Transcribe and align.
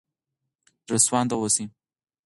زړه 0.85 0.97
سوانده 1.05 1.35
اوسئ. 1.39 1.65